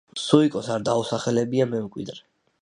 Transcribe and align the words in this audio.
სუიკოს 0.19 0.69
არ 0.75 0.85
დაუსახელებია 0.89 1.69
მემკვიდრე. 1.75 2.19